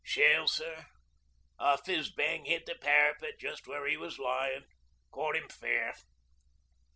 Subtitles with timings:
[0.03, 0.87] 'Shell, sir.
[1.59, 4.65] A Fizz Bang hit the parapet just where 'e was lyin'.
[5.11, 5.93] Caught 'im fair.'